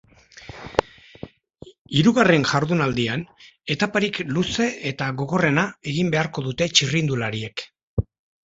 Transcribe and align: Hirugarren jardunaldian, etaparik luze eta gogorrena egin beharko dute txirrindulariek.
Hirugarren 1.97 2.45
jardunaldian, 2.53 3.25
etaparik 3.75 4.19
luze 4.39 4.67
eta 4.93 5.11
gogorrena 5.21 5.67
egin 5.93 6.11
beharko 6.17 6.47
dute 6.49 6.73
txirrindulariek. 6.73 7.69